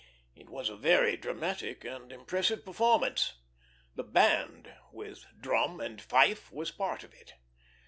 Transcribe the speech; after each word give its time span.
It 0.35 0.49
was 0.49 0.69
a 0.69 0.75
very 0.75 1.15
dramatic 1.15 1.85
and 1.85 2.11
impressive 2.11 2.65
performance. 2.65 3.35
The 3.93 4.01
band, 4.03 4.73
with 4.91 5.27
drum 5.39 5.79
and 5.79 6.01
fife, 6.01 6.51
was 6.51 6.71
part 6.71 7.03
of 7.03 7.13
it. 7.13 7.33